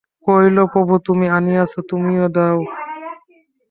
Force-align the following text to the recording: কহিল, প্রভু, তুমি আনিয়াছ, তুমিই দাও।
কহিল, 0.27 0.57
প্রভু, 0.73 0.93
তুমি 1.07 1.25
আনিয়াছ, 1.37 1.73
তুমিই 1.89 2.27
দাও। 2.35 2.59